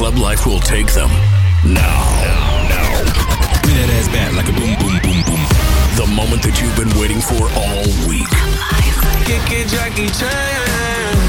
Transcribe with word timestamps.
Club 0.00 0.16
Life 0.16 0.46
will 0.46 0.60
take 0.60 0.90
them. 0.94 1.10
Now. 1.60 2.00
Now. 2.72 3.04
Bring 3.60 3.76
that 3.76 3.92
ass 4.00 4.08
back 4.08 4.32
like 4.32 4.48
a 4.48 4.52
boom, 4.56 4.72
boom, 4.80 4.96
boom, 5.04 5.20
boom. 5.28 5.44
The 6.00 6.08
moment 6.16 6.40
that 6.40 6.56
you've 6.56 6.72
been 6.72 6.88
waiting 6.96 7.20
for 7.20 7.44
all 7.52 7.84
week. 8.08 8.24
Jackie 9.68 10.08
Chan. 10.16 11.20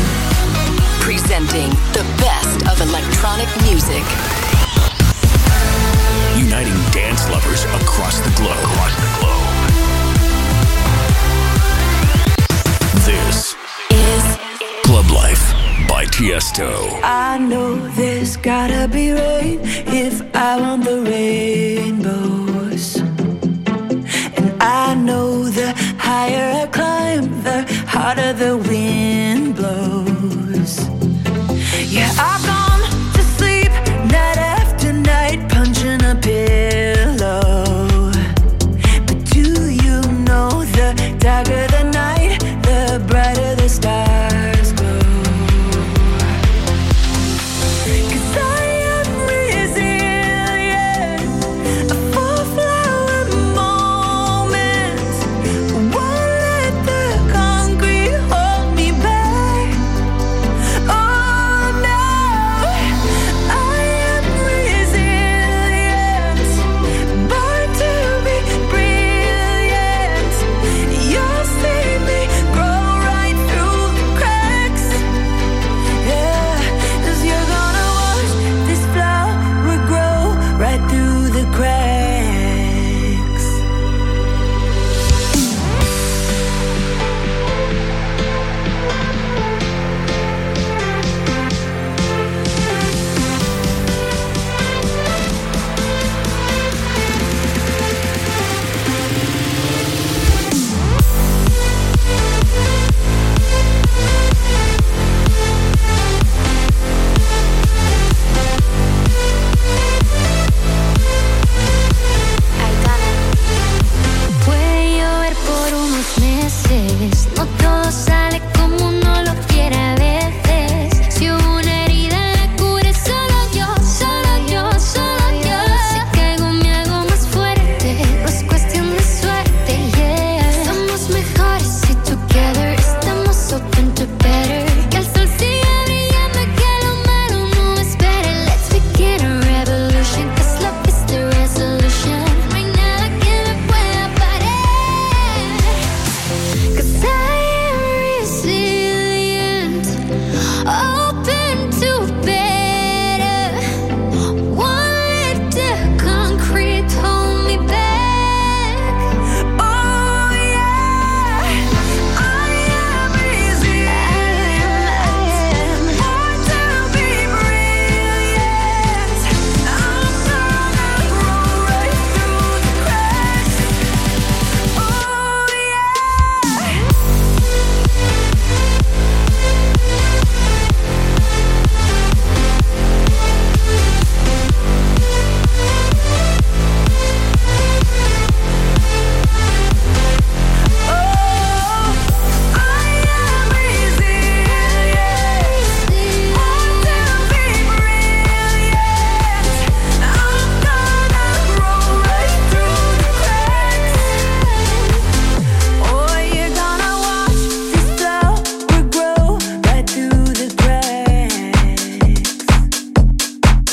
Presenting 1.04 1.68
the 1.92 2.08
best 2.24 2.64
of 2.72 2.80
electronic 2.80 3.52
music. 3.68 4.08
Uniting 6.40 6.80
dance 6.96 7.28
lovers 7.28 7.68
across 7.84 8.24
the 8.24 8.32
globe. 8.40 8.56
Across 8.56 8.96
the 9.04 9.12
globe. 9.20 9.52
This 13.04 13.52
Is 13.92 14.24
Club 14.88 15.12
Life 15.12 15.61
by 15.92 16.06
Tiesto. 16.06 16.72
I 17.04 17.38
know 17.38 17.76
there's 18.00 18.38
gotta 18.38 18.88
be 18.88 19.12
rain 19.12 19.60
if 20.04 20.16
I 20.34 20.52
want 20.62 20.86
the 20.86 20.98
rainbows. 21.12 22.86
And 24.38 24.50
I 24.62 24.96
know 25.08 25.30
the 25.60 25.70
higher 26.08 26.48
I 26.64 26.66
climb, 26.78 27.26
the 27.44 27.58
harder 27.94 28.32
the 28.44 28.54
wind 28.70 29.51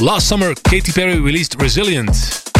Last 0.01 0.29
summer, 0.29 0.55
Katy 0.55 0.93
Perry 0.93 1.19
released 1.19 1.61
Resilient, 1.61 2.09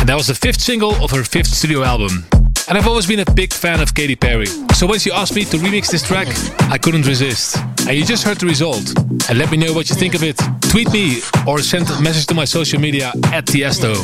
and 0.01 0.09
that 0.09 0.17
was 0.17 0.27
the 0.27 0.35
fifth 0.35 0.61
single 0.61 0.93
of 1.05 1.13
her 1.13 1.23
fifth 1.23 1.47
studio 1.47 1.85
album. 1.85 2.27
And 2.67 2.77
I've 2.77 2.89
always 2.89 3.07
been 3.07 3.21
a 3.21 3.33
big 3.33 3.53
fan 3.53 3.81
of 3.81 3.95
Katy 3.95 4.17
Perry, 4.17 4.47
so 4.75 4.89
when 4.89 4.99
she 4.99 5.13
asked 5.13 5.37
me 5.37 5.45
to 5.45 5.57
remix 5.59 5.89
this 5.89 6.03
track, 6.03 6.27
I 6.69 6.79
couldn't 6.79 7.07
resist. 7.07 7.57
And 7.87 7.97
you 7.97 8.05
just 8.05 8.25
heard 8.25 8.39
the 8.39 8.47
result. 8.47 8.93
And 9.29 9.39
let 9.39 9.53
me 9.53 9.57
know 9.57 9.73
what 9.73 9.89
you 9.89 9.95
think 9.95 10.17
of 10.17 10.25
it. 10.25 10.37
Tweet 10.63 10.93
me 10.93 11.21
or 11.47 11.61
send 11.61 11.89
a 11.91 12.03
message 12.03 12.27
to 12.27 12.35
my 12.35 12.45
social 12.45 12.81
media 12.81 13.13
at 13.33 13.47
Tiesto. 13.47 13.95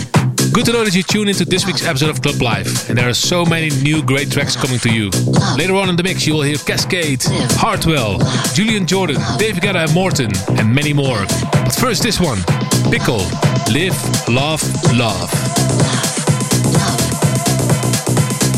Good 0.53 0.67
to 0.67 0.73
know 0.73 0.85
that 0.85 0.95
you 0.95 1.03
tune 1.03 1.27
into 1.27 1.45
this 1.45 1.67
week's 1.67 1.85
episode 1.85 2.11
of 2.11 2.23
Club 2.23 2.41
Life, 2.41 2.89
and 2.89 2.97
there 2.97 3.09
are 3.09 3.15
so 3.15 3.45
many 3.45 3.71
new 3.83 4.01
great 4.01 4.31
tracks 4.31 4.55
coming 4.55 4.79
to 4.79 4.95
you. 4.95 5.11
Later 5.57 5.75
on 5.75 5.89
in 5.89 5.97
the 5.97 6.05
mix, 6.05 6.25
you 6.25 6.35
will 6.35 6.43
hear 6.43 6.57
Kaskade, 6.57 7.25
Hardwell, 7.57 8.21
Julian 8.55 8.87
Jordan, 8.87 9.17
Dave 9.39 9.57
Guetta 9.57 9.83
and 9.85 9.93
Morten, 9.93 10.31
and 10.57 10.73
many 10.73 10.93
more. 10.93 11.25
But 11.51 11.75
first, 11.75 12.05
this 12.05 12.21
one 12.21 12.39
Pickle, 12.91 13.27
Live, 13.71 14.29
Love, 14.29 14.63
Love. 14.93 15.31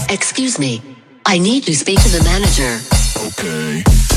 Excuse 0.08 0.58
me. 0.58 0.82
I 1.24 1.38
need 1.38 1.64
to 1.64 1.74
speak 1.74 2.00
to 2.02 2.08
the 2.08 2.22
manager. 2.24 2.80
Okay. 3.28 4.15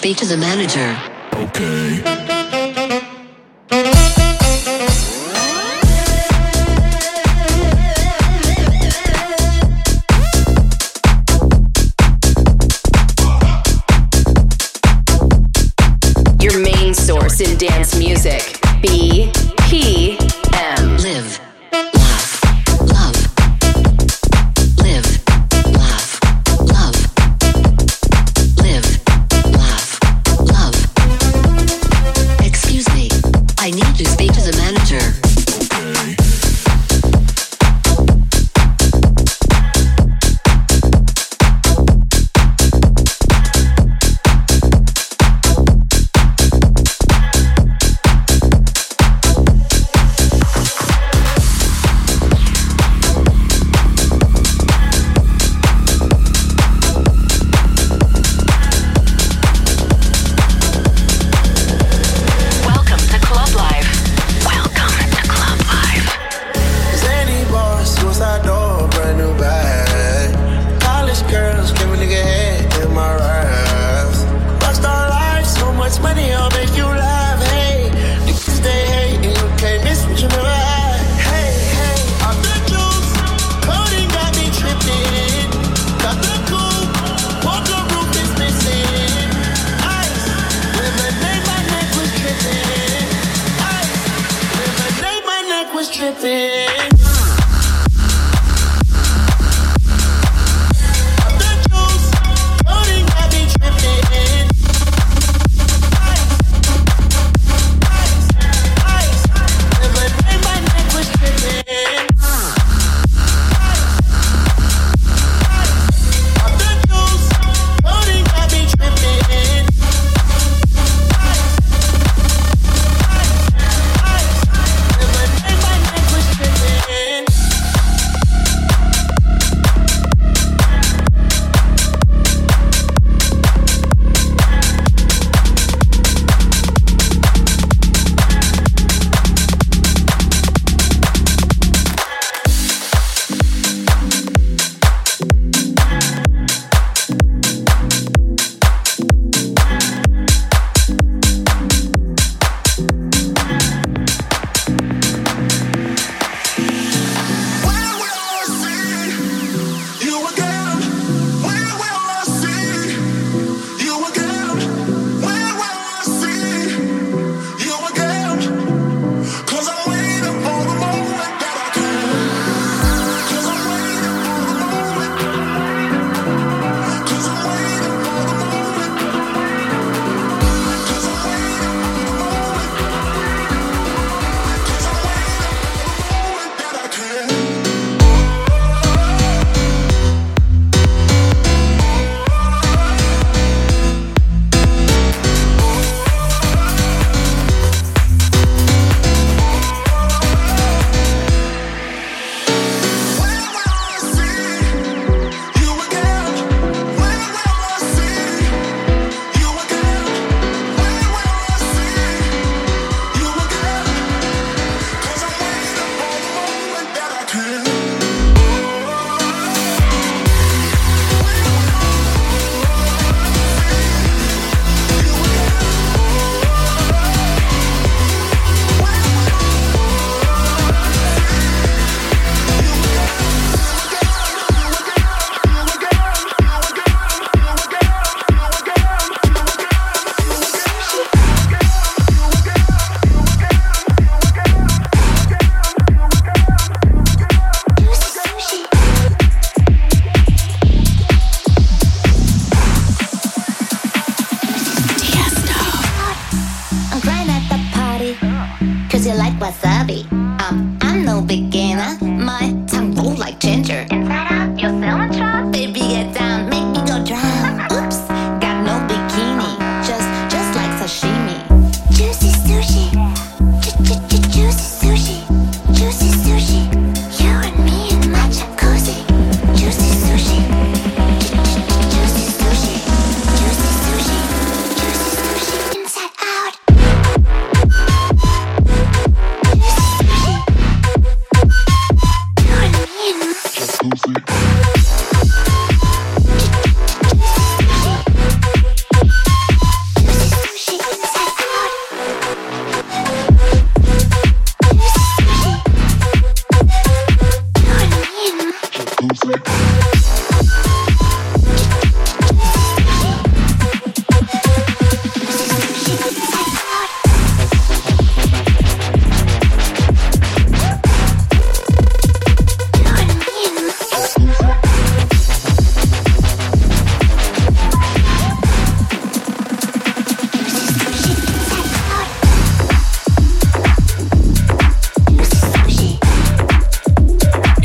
Speak 0.00 0.16
to 0.16 0.24
the 0.24 0.36
manager. 0.38 0.96
Okay. 1.34 2.39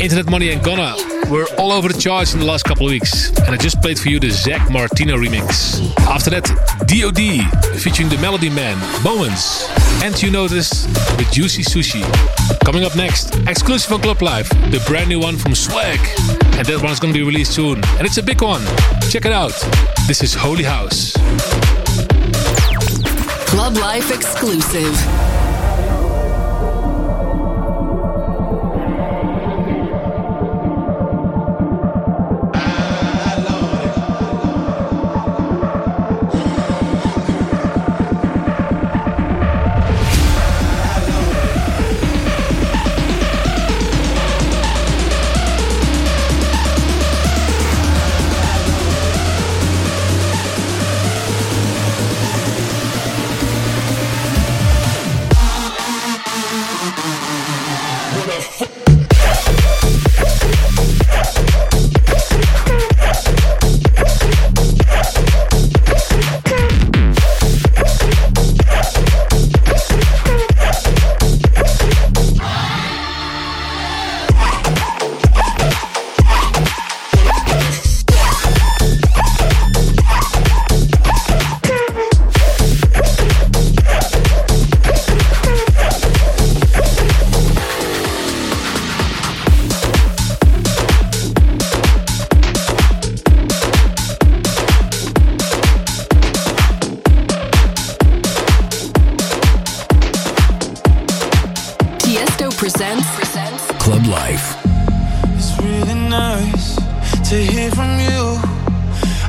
Internet 0.06 0.30
Money 0.30 0.50
and 0.50 0.62
Gunna 0.62 0.94
were 1.28 1.48
all 1.58 1.72
over 1.72 1.88
the 1.88 1.98
charts 1.98 2.32
in 2.32 2.38
the 2.38 2.46
last 2.46 2.62
couple 2.62 2.86
of 2.86 2.92
weeks. 2.92 3.30
And 3.40 3.48
I 3.50 3.56
just 3.56 3.82
played 3.82 3.98
for 3.98 4.08
you 4.08 4.20
the 4.20 4.30
Zack 4.30 4.70
Martino 4.70 5.16
remix. 5.16 5.82
After 6.06 6.30
that, 6.30 6.44
DOD 6.86 7.80
featuring 7.80 8.08
the 8.08 8.16
Melody 8.18 8.48
Men, 8.48 8.78
Bowens, 9.02 9.66
And 10.04 10.14
you 10.22 10.30
this 10.46 10.86
with 11.16 11.32
Juicy 11.32 11.64
Sushi. 11.64 12.04
Coming 12.64 12.84
up 12.84 12.94
next, 12.94 13.34
exclusive 13.48 13.92
on 13.94 14.00
Club 14.00 14.22
Life, 14.22 14.48
the 14.70 14.80
brand 14.86 15.08
new 15.08 15.18
one 15.18 15.36
from 15.36 15.54
SWACQ. 15.54 16.56
And 16.56 16.64
that 16.68 16.80
one's 16.84 17.00
gonna 17.00 17.12
be 17.12 17.24
released 17.24 17.54
soon. 17.54 17.82
And 17.98 18.06
it's 18.06 18.18
a 18.18 18.22
big 18.22 18.40
one. 18.40 18.62
Check 19.10 19.24
it 19.24 19.32
out. 19.32 19.54
This 20.06 20.22
is 20.22 20.34
Holy 20.34 20.62
House. 20.62 21.14
Club 23.50 23.74
Life 23.74 24.14
exclusive. 24.14 25.25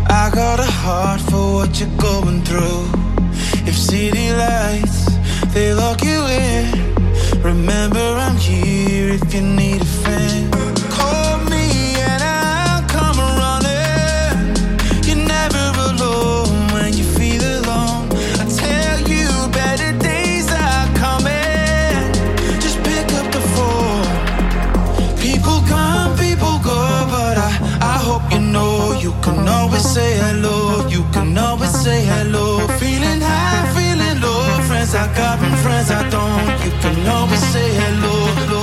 I 0.08 0.30
got 0.32 0.60
a 0.60 0.72
heart 0.84 1.20
for 1.20 1.54
what 1.56 1.80
you're 1.80 1.98
going 1.98 2.44
through. 2.44 2.86
If 3.66 3.75
city 3.75 4.32
lights, 4.34 5.06
they 5.51 5.74
lock 5.74 6.04
you 6.04 6.22
in. 6.27 7.42
Remember, 7.42 8.00
I'm 8.00 8.38
here 8.38 9.10
if 9.13 9.34
You 9.34 10.57
can 31.12 31.38
always 31.38 31.72
say 31.72 32.06
hello, 32.06 32.68
hello, 36.77 37.68
hello, 37.80 38.25
hello. 38.36 38.57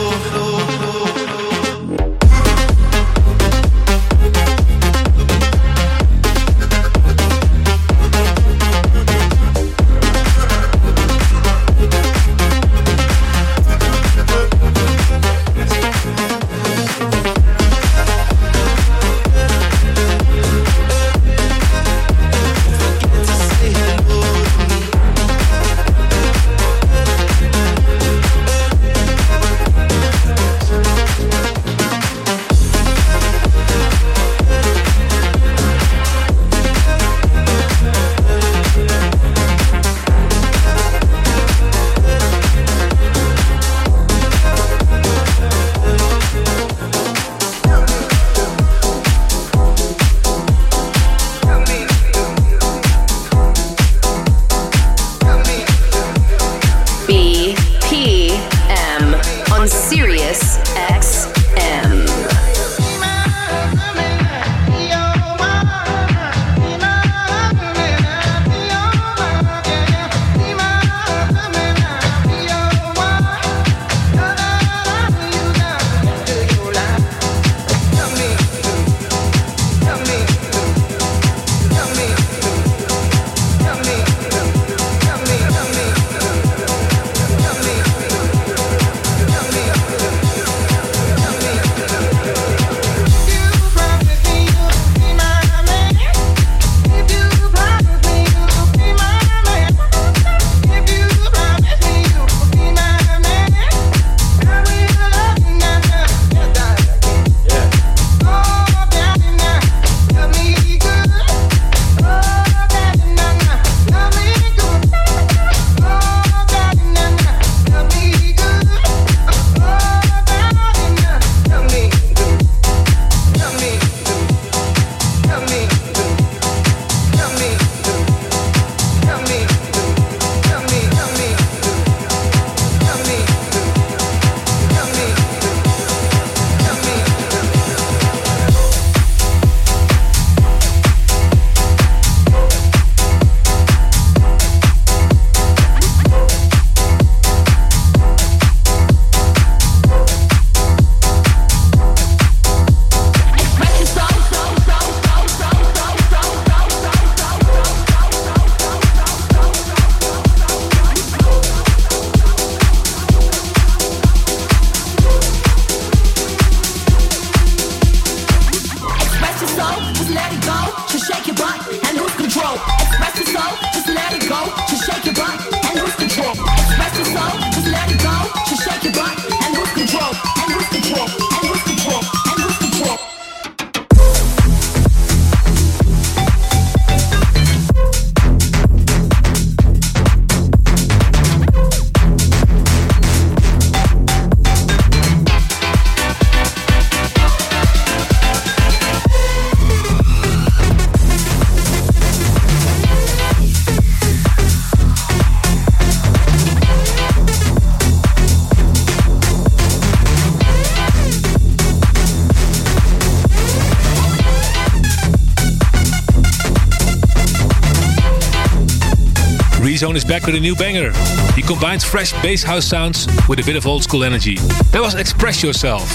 Rezone 219.94 219.96
is 219.96 220.04
back 220.04 220.26
with 220.26 220.34
a 220.34 220.40
new 220.40 220.56
banger. 220.56 220.92
He 221.34 221.42
combines 221.42 221.84
fresh 221.84 222.12
bass 222.20 222.42
house 222.42 222.64
sounds 222.64 223.06
with 223.28 223.38
a 223.38 223.44
bit 223.44 223.54
of 223.54 223.66
old 223.66 223.84
school 223.84 224.02
energy. 224.02 224.36
That 224.72 224.80
was 224.80 224.94
Express 224.94 225.42
Yourself. 225.42 225.88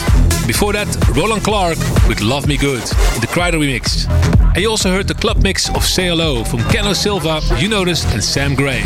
Before 0.47 0.71
that, 0.73 0.87
Roland 1.15 1.43
Clark 1.43 1.77
with 2.07 2.21
Love 2.21 2.47
Me 2.47 2.55
Good, 2.55 2.81
the 3.19 3.27
Kryder 3.27 3.59
remix. 3.59 4.38
And 4.55 4.57
you 4.57 4.69
also 4.69 4.89
heard 4.89 5.07
the 5.07 5.13
club 5.13 5.43
mix 5.43 5.69
of 5.75 5.85
Say 5.85 6.07
Hello 6.07 6.43
from 6.43 6.59
Keanu 6.61 6.95
Silva, 6.95 7.39
YOUNOTUS, 7.59 8.11
and 8.13 8.23
Sam 8.23 8.55
Gray. 8.55 8.81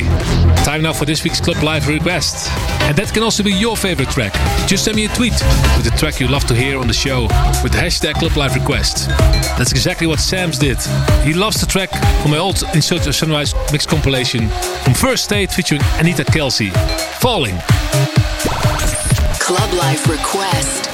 Time 0.66 0.82
now 0.82 0.94
for 0.94 1.06
this 1.06 1.24
week's 1.24 1.40
Club 1.40 1.64
Live 1.64 1.88
request. 1.88 2.52
And 2.82 2.98
that 2.98 3.14
can 3.14 3.24
also 3.24 3.44
be 3.44 3.54
your 3.54 3.78
favorite 3.78 4.10
track. 4.10 4.34
Just 4.68 4.84
send 4.86 4.98
me 4.98 5.06
a 5.06 5.10
tweet 5.10 5.34
with 5.78 5.86
the 5.86 5.94
track 5.98 6.20
you 6.20 6.28
love 6.28 6.46
to 6.46 6.54
hear 6.54 6.78
on 6.78 6.88
the 6.88 6.94
show 6.94 7.24
with 7.64 7.72
the 7.72 7.78
hashtag 7.80 8.16
Club 8.16 8.36
Live 8.36 8.56
Request. 8.56 9.08
That's 9.58 9.72
exactly 9.72 10.06
what 10.06 10.20
Sam's 10.20 10.60
did. 10.60 10.78
He 11.24 11.34
loves 11.34 11.60
the 11.60 11.68
track 11.68 11.92
from 12.22 12.32
my 12.32 12.38
old 12.38 12.62
In 12.76 12.82
Search 12.82 13.08
of 13.08 13.16
Sunrise 13.16 13.54
mix 13.72 13.86
compilation 13.86 14.50
from 14.84 14.94
First 14.94 15.24
State 15.24 15.52
featuring 15.52 15.82
Anita 15.94 16.26
Kelsey. 16.26 16.72
Falling. 17.20 17.58
Club 19.40 19.74
Life 19.74 20.08
Request. 20.10 20.93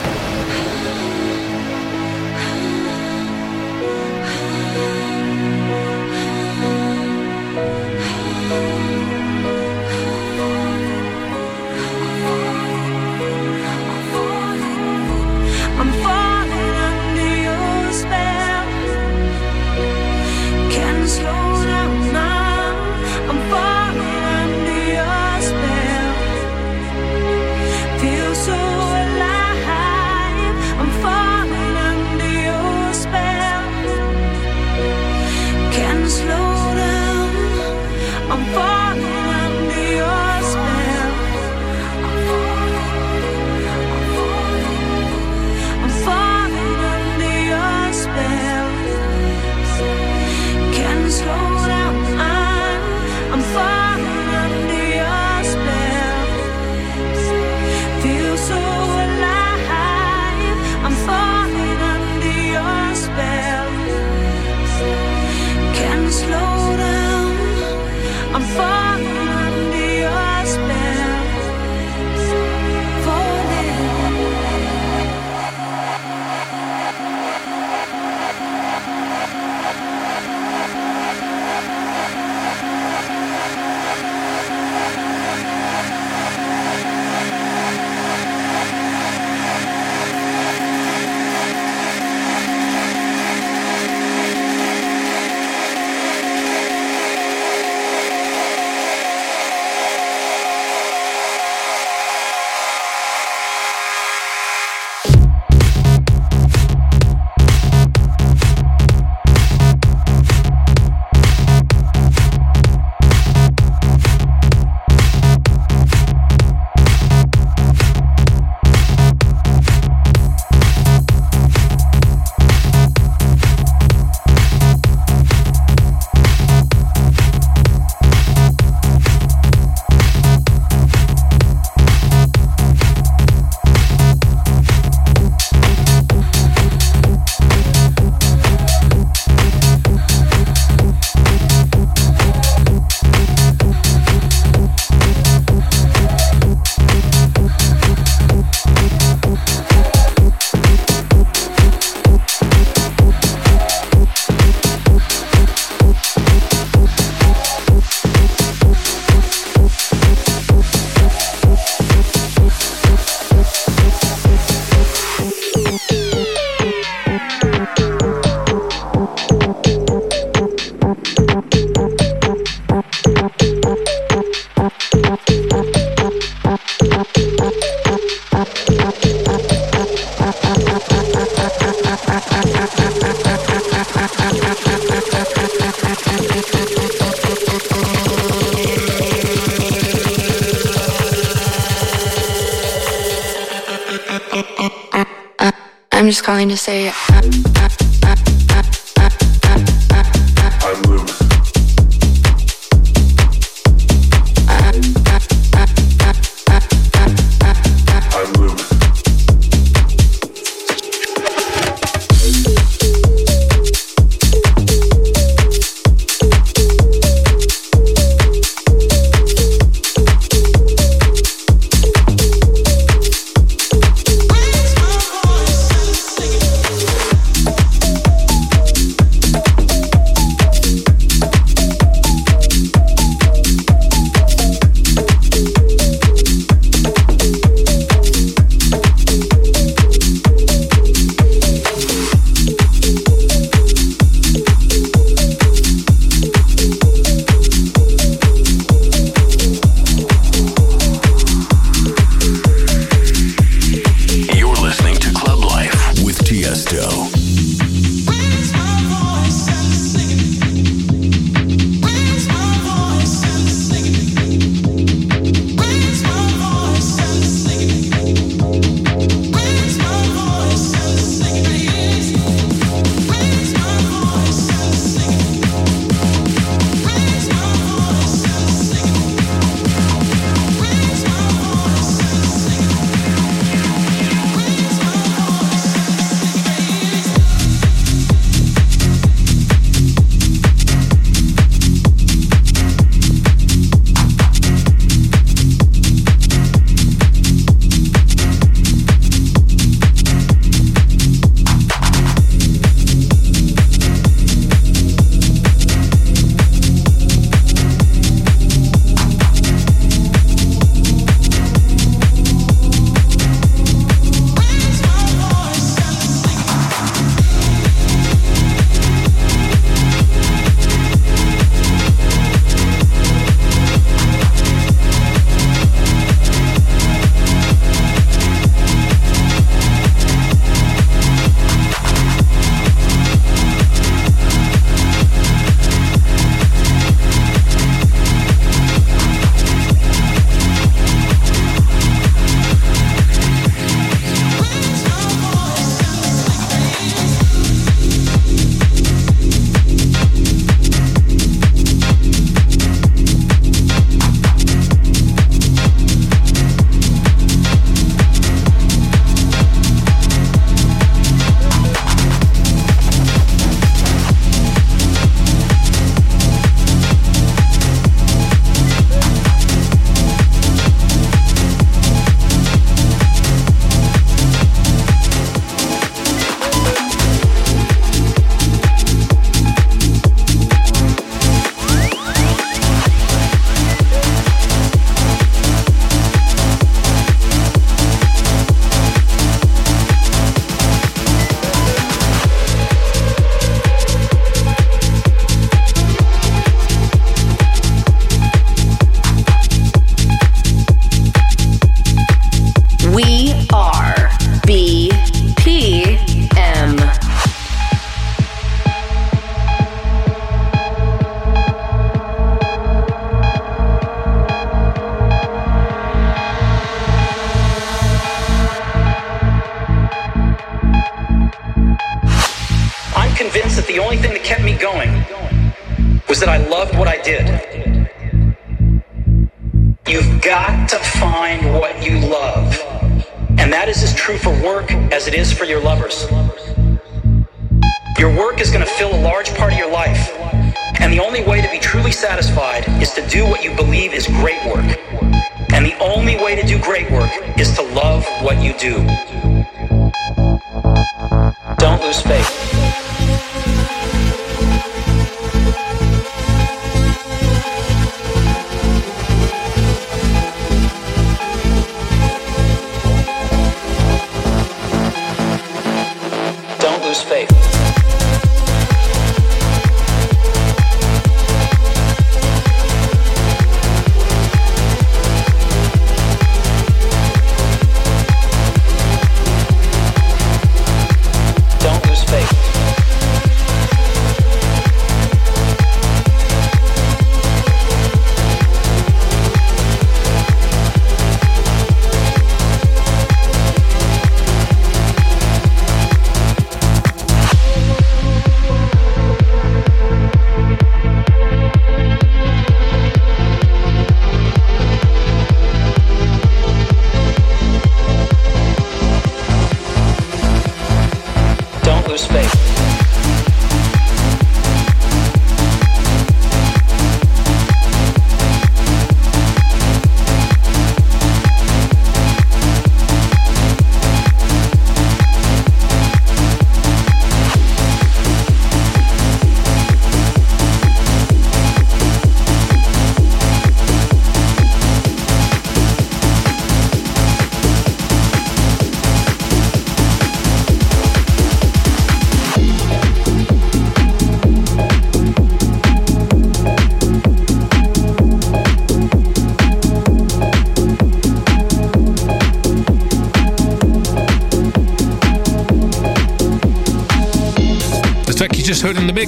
To 196.49 196.57
say. 196.57 196.91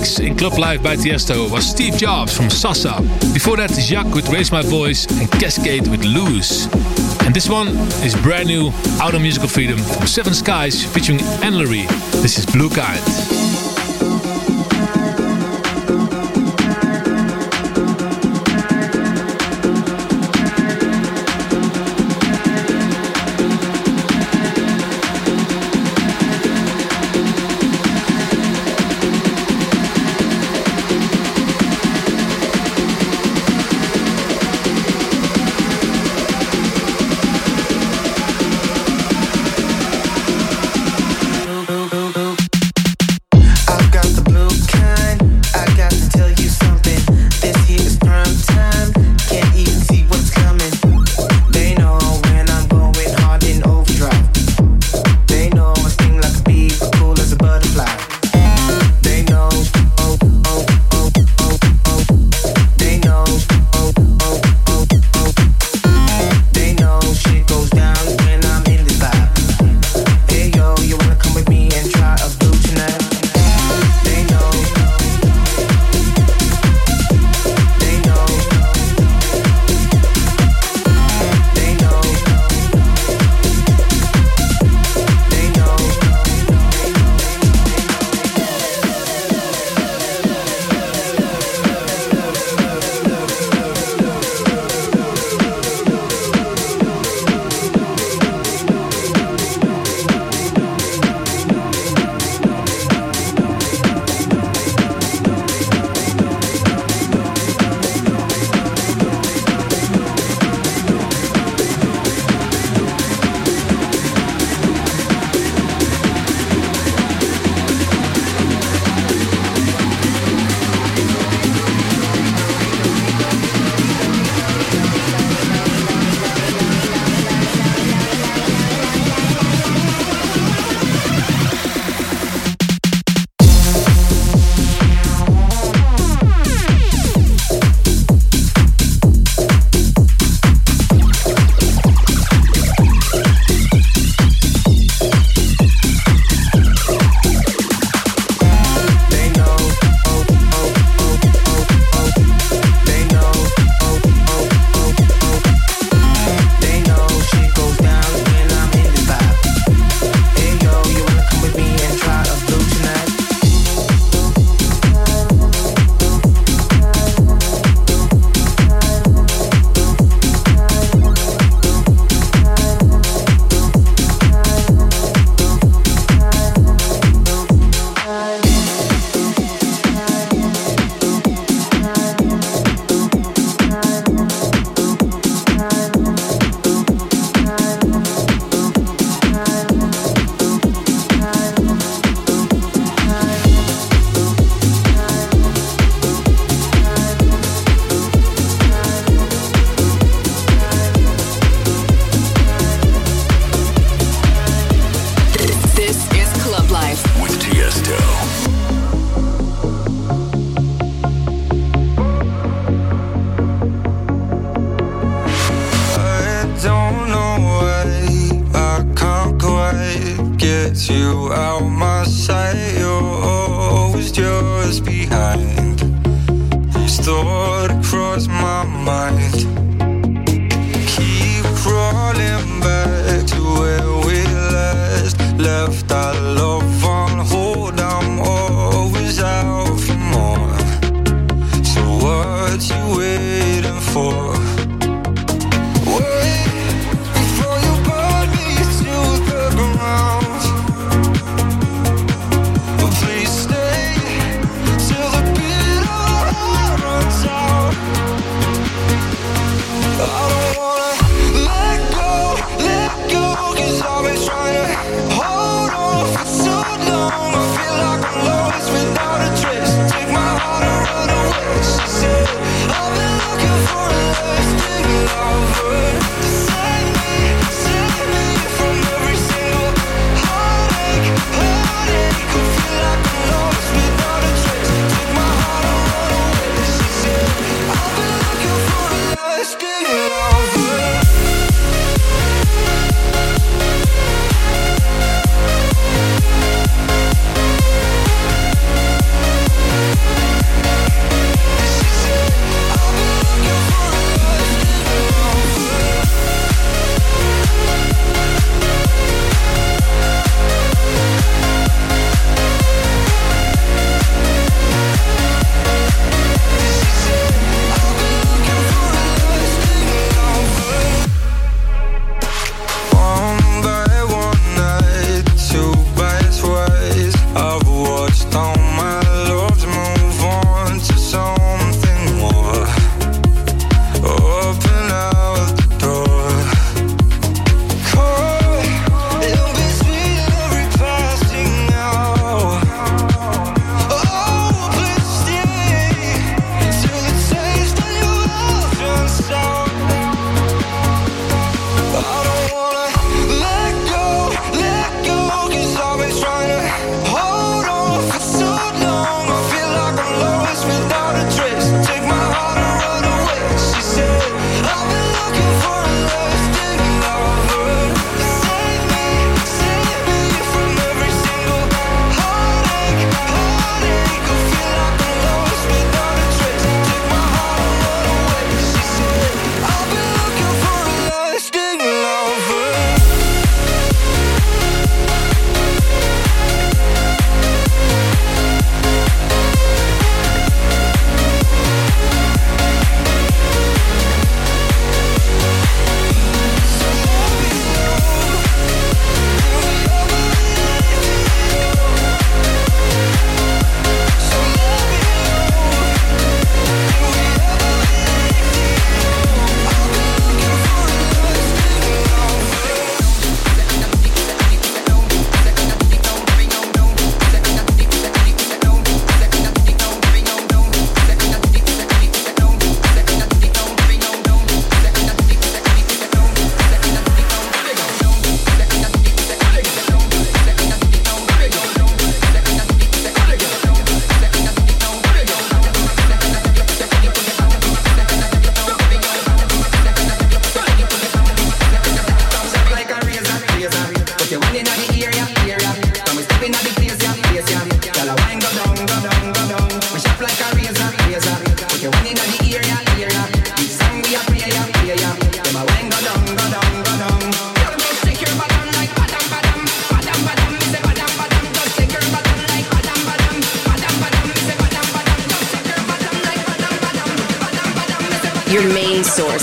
in 0.02 0.36
Club 0.36 0.58
Life 0.58 0.82
by 0.82 0.96
Tiesto 0.96 1.50
was 1.52 1.64
Steve 1.70 1.96
Jobs 1.96 2.36
from 2.36 2.48
Sassa. 2.48 2.98
Before 3.34 3.56
that, 3.58 3.70
Jacq 3.70 4.16
with 4.16 4.30
Raise 4.30 4.52
My 4.52 4.64
Voice 4.64 5.06
and 5.06 5.30
Kaskade 5.30 5.88
with 5.90 6.04
Lewis. 6.04 6.66
And 7.26 7.36
this 7.36 7.48
one 7.48 7.68
is 8.04 8.16
brand 8.16 8.48
new, 8.48 8.72
out 9.00 9.14
of 9.14 9.22
Musical 9.22 9.48
Freedom 9.48 9.78
from 9.78 10.08
Seven 10.08 10.34
Skies 10.34 10.84
featuring 10.84 11.22
Anne 11.44 11.54
This 12.22 12.40
is 12.40 12.46
Blue 12.48 12.70
Kind. 12.70 13.40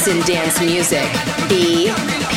In 0.09 0.21
dance 0.21 0.61
music. 0.61 1.05
BPM. 1.49 2.29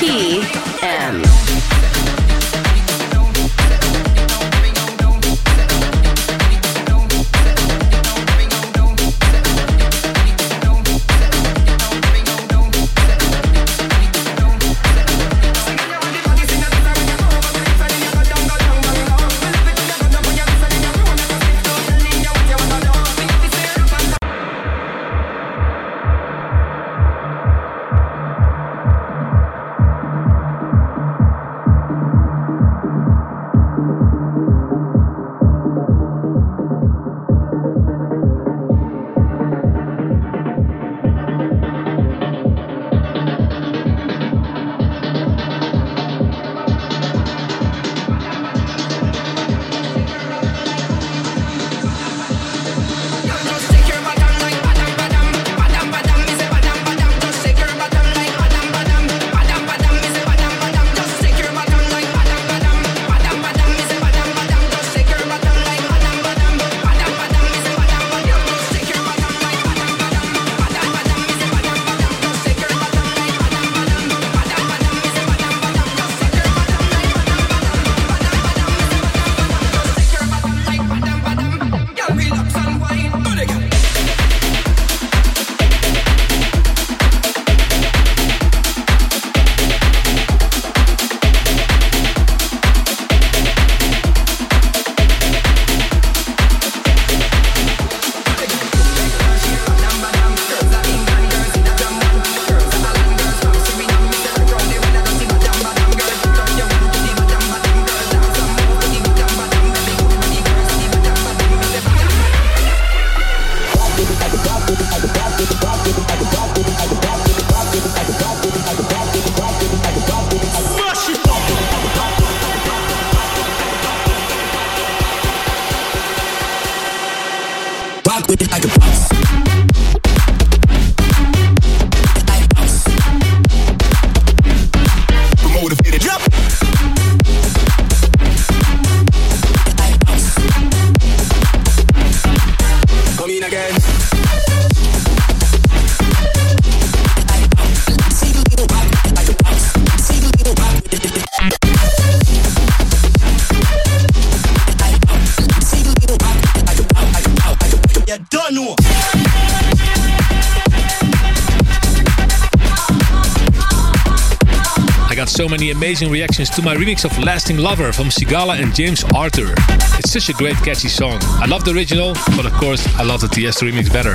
Amazing 165.91 166.11
reactions 166.11 166.49
to 166.51 166.61
my 166.61 166.73
remix 166.73 167.03
of 167.03 167.11
Lasting 167.21 167.57
Lover 167.57 167.91
from 167.91 168.07
Sigala 168.07 168.57
and 168.57 168.73
James 168.73 169.03
Arthur. 169.13 169.53
It's 169.99 170.13
such 170.13 170.29
a 170.29 170.33
great 170.33 170.55
catchy 170.55 170.87
song. 170.87 171.19
I 171.21 171.47
love 171.47 171.65
the 171.65 171.71
original, 171.71 172.13
but 172.37 172.45
of 172.45 172.53
course 172.53 172.87
I 172.95 173.03
love 173.03 173.19
the 173.19 173.27
Tiesto 173.27 173.69
remix 173.69 173.91
better. 173.91 174.13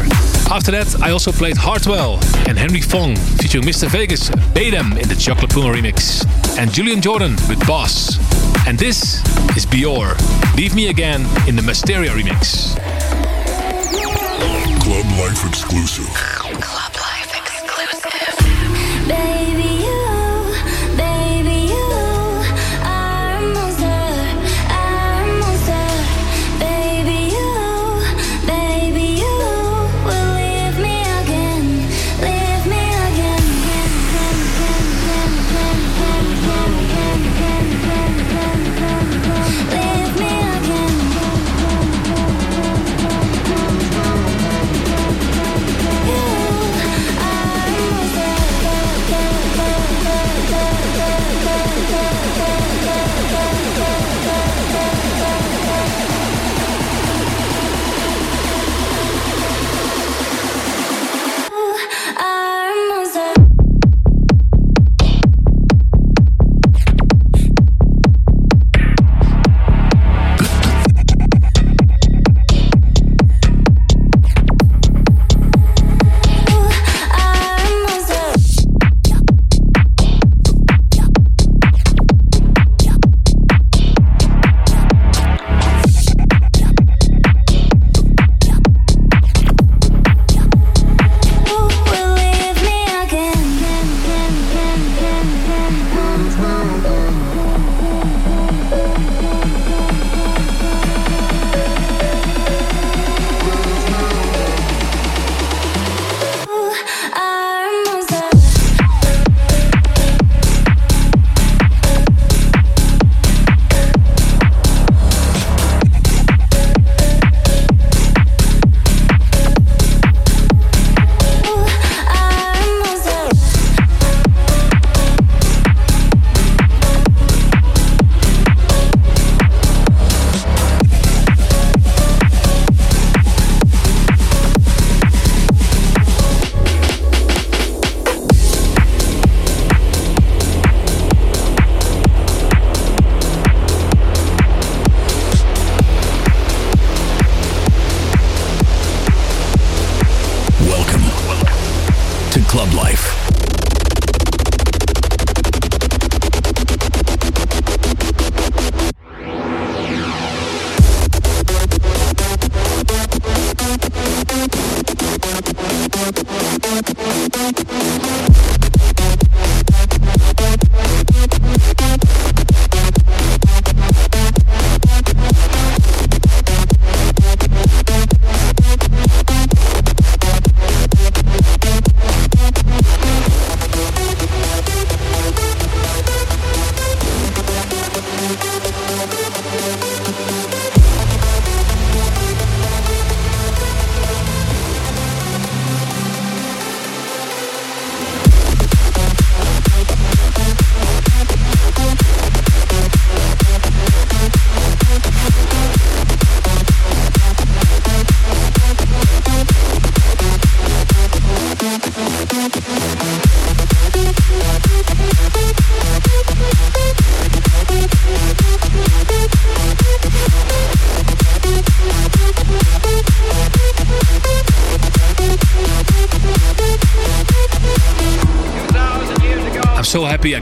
After 0.51 0.71
that, 0.71 1.03
I 1.03 1.11
also 1.11 1.33
played 1.33 1.59
Hardwell 1.59 2.15
and 2.49 2.59
Henry 2.59 2.81
Fong 2.81 3.15
featuring 3.37 3.65
Mr. 3.65 3.91
Vegas, 3.91 4.31
Badam 4.57 4.99
in 4.99 5.07
the 5.07 5.15
Chocolate 5.17 5.51
Puma 5.51 5.69
remix, 5.69 6.25
and 6.59 6.73
Julian 6.73 7.03
Jordan 7.03 7.33
with 7.47 7.61
Boss. 7.67 8.17
And 8.67 8.79
this 8.79 9.21
is 9.55 9.67
BYOR, 9.67 10.17
Leave 10.57 10.75
Me 10.75 10.89
Again 10.89 11.27
in 11.47 11.57
the 11.57 11.63
MASTERIA 11.63 12.09
remix. 12.09 12.73
Club 14.81 15.05
Life 15.19 15.47
exclusive. 15.47 16.06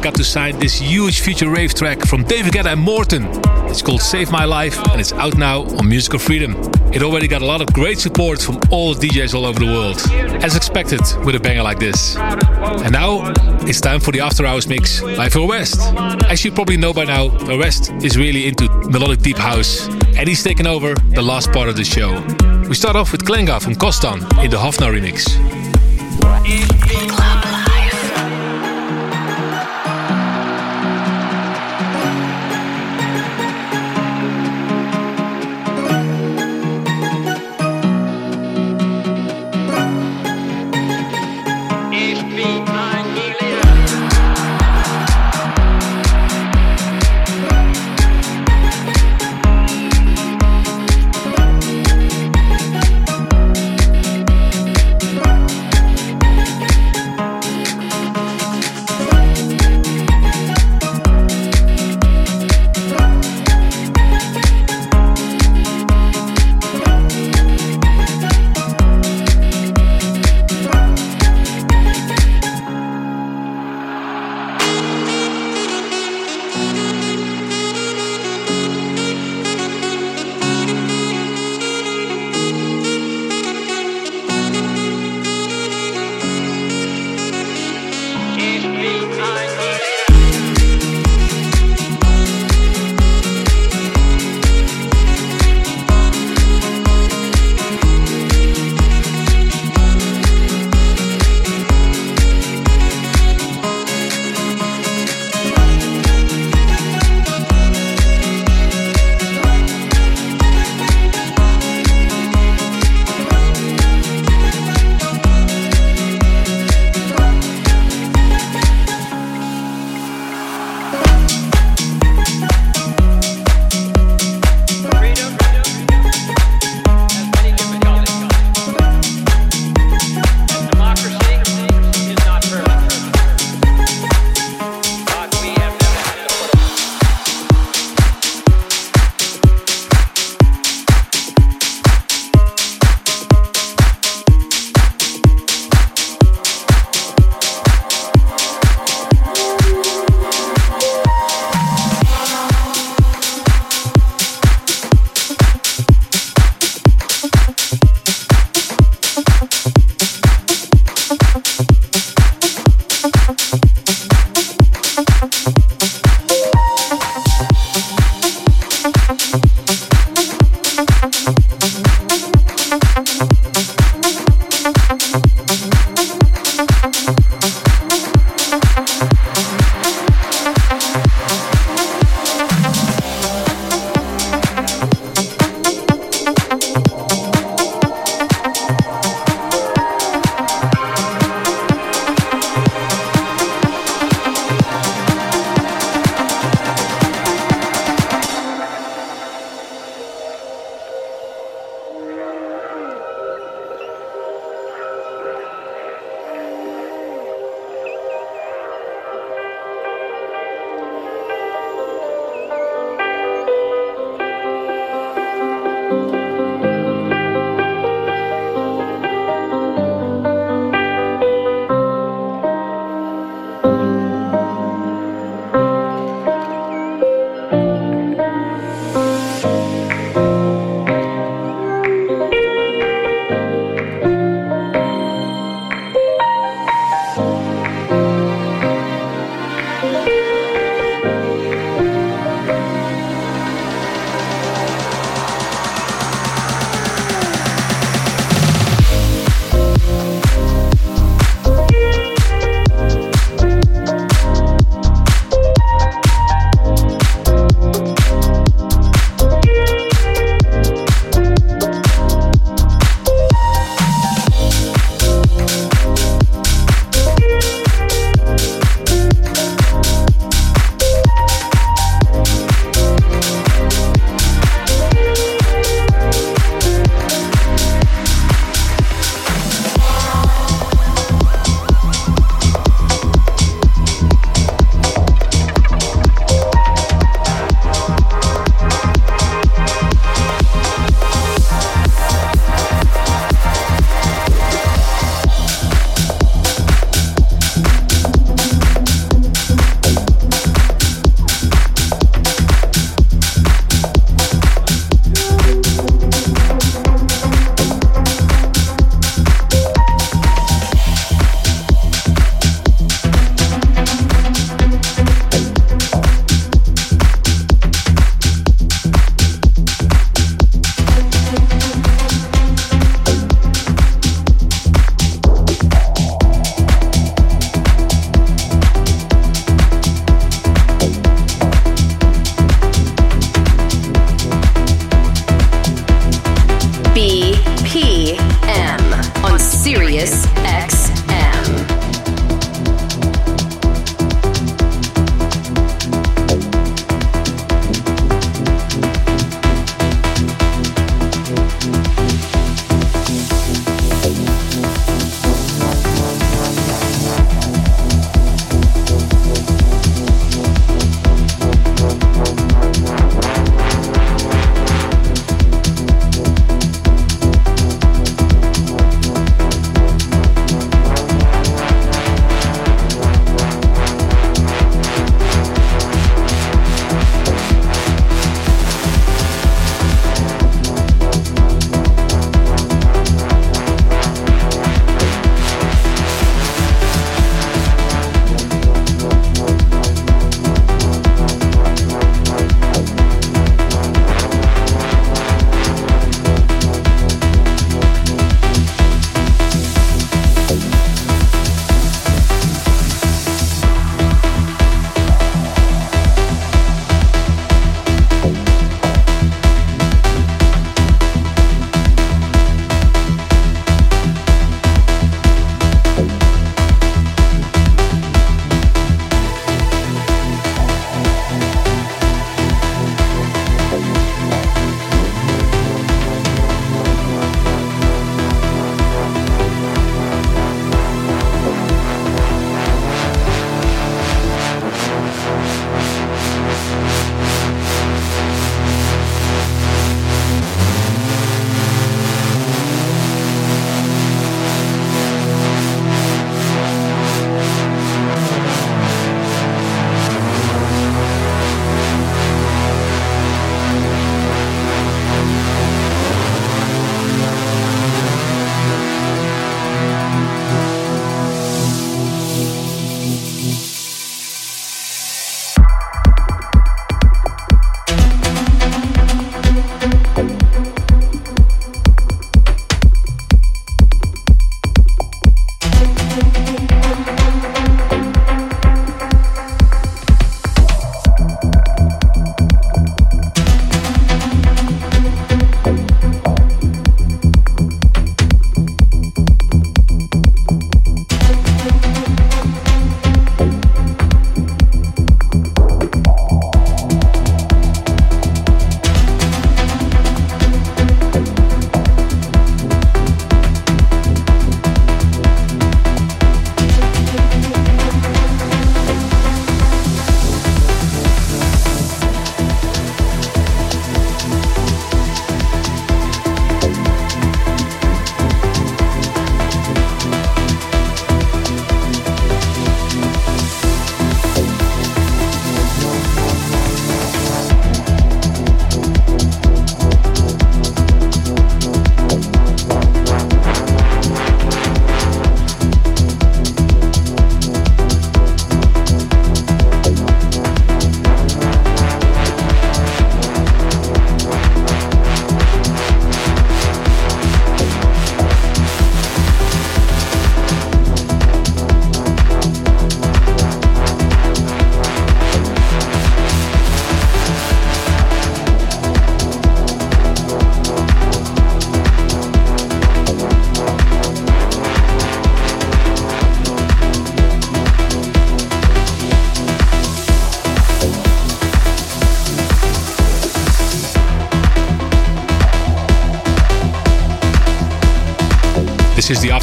Got 0.04 0.16
to 0.16 0.24
sign 0.24 0.58
this 0.58 0.78
huge 0.78 1.22
future 1.22 1.48
rave 1.48 1.72
track 1.72 2.06
from 2.06 2.24
David 2.24 2.52
Guetta 2.52 2.74
and 2.74 2.80
Morten. 2.82 3.26
It's 3.70 3.80
called 3.80 4.02
Save 4.02 4.30
My 4.30 4.44
Life 4.44 4.78
and 4.88 5.00
it's 5.00 5.14
out 5.14 5.38
now 5.38 5.62
on 5.62 5.88
Musical 5.88 6.18
Freedom. 6.18 6.54
It 6.92 7.02
already 7.02 7.26
got 7.26 7.40
a 7.40 7.46
lot 7.46 7.62
of 7.62 7.72
great 7.72 7.98
support 7.98 8.42
from 8.42 8.60
all 8.70 8.94
DJs 8.94 9.32
all 9.32 9.46
over 9.46 9.58
the 9.58 9.64
world, 9.64 9.98
as 10.44 10.56
expected 10.56 11.00
with 11.24 11.36
a 11.36 11.40
banger 11.40 11.62
like 11.62 11.78
this. 11.78 12.16
And 12.16 12.92
now 12.92 13.32
it's 13.62 13.80
time 13.80 13.98
for 13.98 14.12
the 14.12 14.20
After 14.20 14.44
Hours 14.44 14.68
mix 14.68 15.00
by 15.00 15.30
Phil 15.30 15.48
West. 15.48 15.80
As 16.28 16.44
you 16.44 16.52
probably 16.52 16.76
know 16.76 16.92
by 16.92 17.04
now, 17.04 17.30
Phil 17.38 17.58
West 17.58 17.90
is 18.04 18.18
really 18.18 18.46
into 18.46 18.68
melodic 18.90 19.20
deep 19.20 19.38
house 19.38 19.88
and 20.18 20.28
he's 20.28 20.44
taken 20.44 20.66
over 20.66 20.92
the 21.14 21.22
last 21.22 21.50
part 21.50 21.70
of 21.70 21.76
the 21.76 21.84
show. 21.84 22.20
We 22.68 22.74
start 22.74 22.94
off 22.94 23.10
with 23.10 23.24
Klanga 23.24 23.58
from 23.58 23.72
Gostan 23.72 24.20
in 24.44 24.50
the 24.50 24.58
Hofnar 24.58 24.92
remix. 24.92 25.24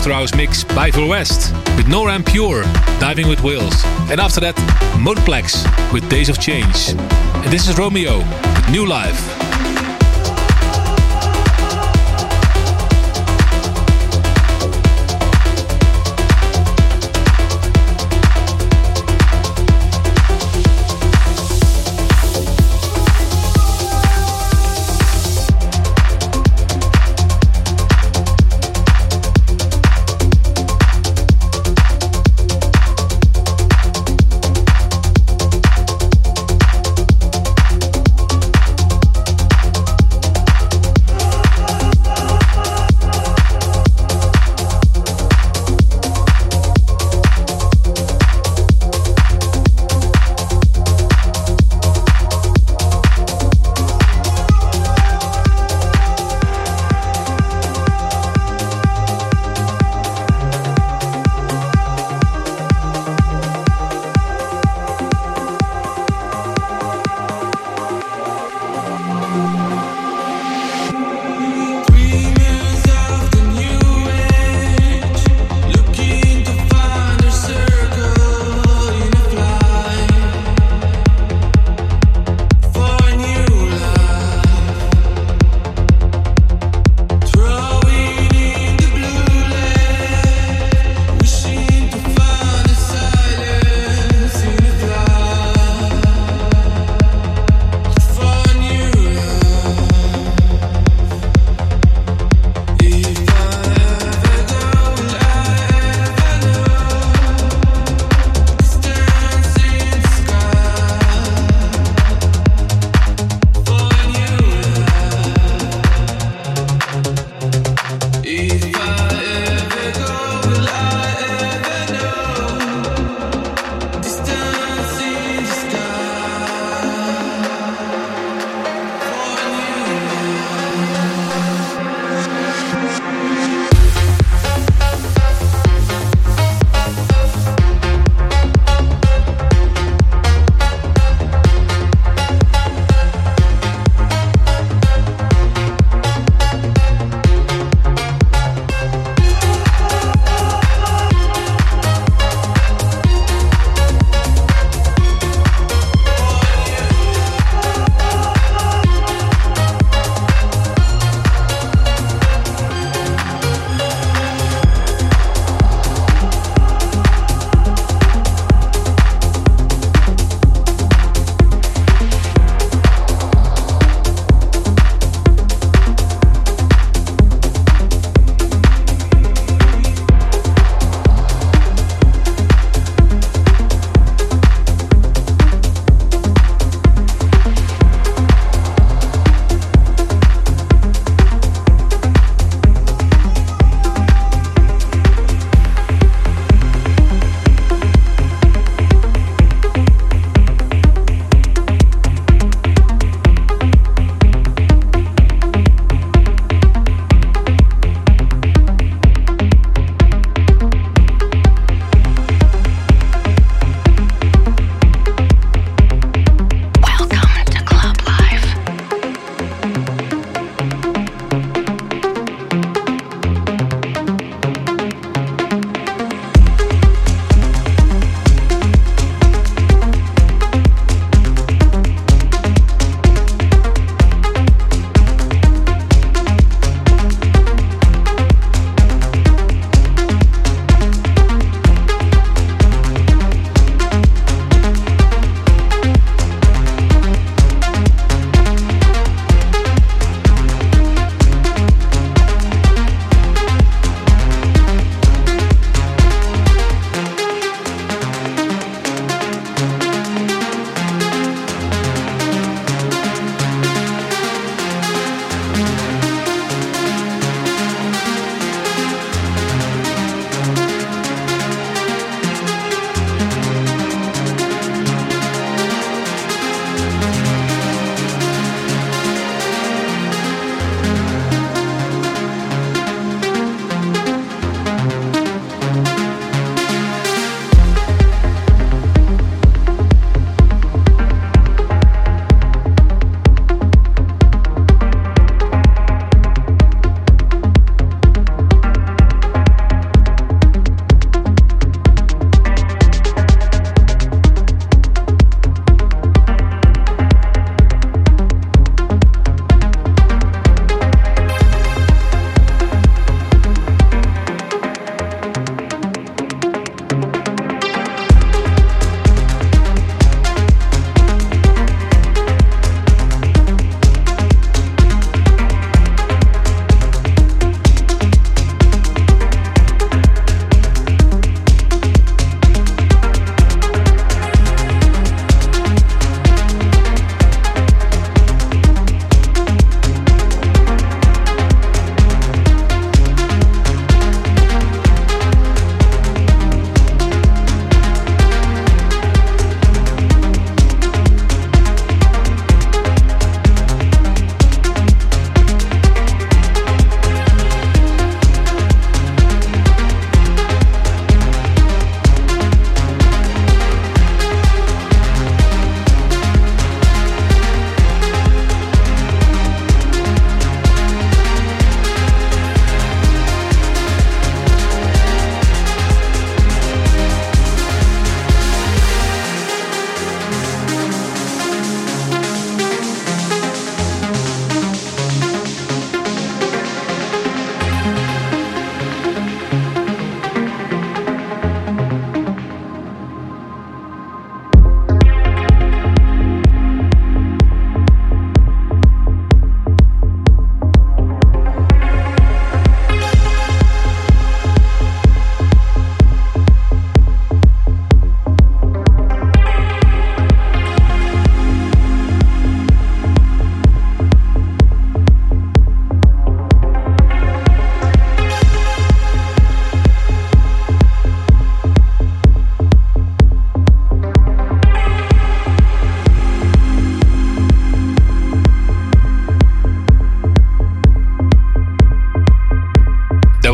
After 0.01 0.13
Hours 0.13 0.33
mix 0.33 0.63
by 0.63 0.89
Phil 0.89 1.07
West 1.07 1.53
with 1.77 1.87
Nora 1.87 2.15
En 2.15 2.23
Pure, 2.23 2.63
Diving 2.99 3.27
with 3.27 3.43
Whales. 3.43 3.83
And 4.09 4.19
after 4.19 4.39
that, 4.39 4.55
Modeplex 4.97 5.93
with 5.93 6.09
Days 6.09 6.27
of 6.27 6.39
Change. 6.39 6.95
And 6.95 7.53
this 7.53 7.69
is 7.69 7.77
Romeo 7.77 8.17
with 8.17 8.69
New 8.71 8.87
Life. 8.87 9.70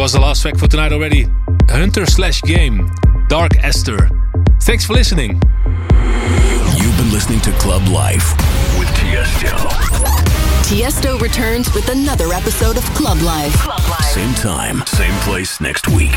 Was 0.07 0.13
the 0.13 0.21
last 0.21 0.41
track 0.41 0.55
for 0.55 0.67
tonight 0.67 0.93
already. 0.93 1.27
Hunter 1.69 2.05
slash 2.05 2.41
Game, 2.43 2.89
Dark 3.27 3.57
Aster. 3.57 4.09
Thanks 4.61 4.85
for 4.85 4.93
listening. 4.93 5.31
You've 6.77 6.97
been 6.97 7.11
listening 7.11 7.41
to 7.41 7.51
Club 7.59 7.85
Life 7.89 8.31
with 8.79 8.87
Tiesto. 8.95 9.51
Tiesto 10.63 11.19
returns 11.19 11.73
with 11.73 11.89
another 11.89 12.31
episode 12.31 12.77
of 12.77 12.85
Club 12.95 13.21
Life. 13.21 13.53
Same 14.05 14.33
time, 14.35 14.81
same 14.85 15.13
place 15.23 15.59
next 15.59 15.89
week. 15.89 16.15